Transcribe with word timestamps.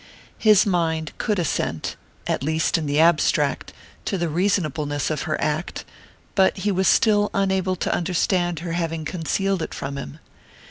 His 0.39 0.65
mind 0.65 1.11
could 1.19 1.37
assent 1.37 1.95
at 2.25 2.41
least 2.41 2.75
in 2.75 2.87
the 2.87 2.99
abstract 2.99 3.71
to 4.05 4.17
the 4.17 4.29
reasonableness 4.29 5.11
of 5.11 5.21
her 5.29 5.39
act; 5.39 5.85
but 6.33 6.57
he 6.57 6.71
was 6.71 6.87
still 6.87 7.29
unable 7.35 7.75
to 7.75 7.93
understand 7.93 8.61
her 8.61 8.71
having 8.71 9.05
concealed 9.05 9.61
it 9.61 9.75
from 9.75 9.99
him. 9.99 10.17